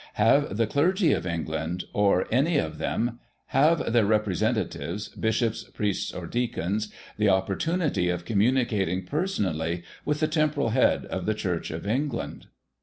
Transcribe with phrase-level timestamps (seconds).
[0.15, 3.19] Have the clergy of England, or any of them—
[3.57, 10.19] have their represen tatives— bishops, priests, or deacons, the opportunity of com municating personally with
[10.19, 12.47] the temporal head of the Church of England?